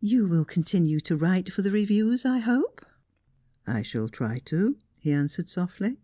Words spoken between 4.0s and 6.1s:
try to," he answered softly.